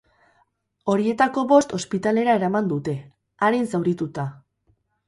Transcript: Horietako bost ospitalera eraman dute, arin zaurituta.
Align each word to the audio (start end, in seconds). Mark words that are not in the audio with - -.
Horietako 0.93 1.43
bost 1.53 1.77
ospitalera 1.81 2.35
eraman 2.41 2.73
dute, 2.73 2.99
arin 3.51 3.73
zaurituta. 3.75 4.29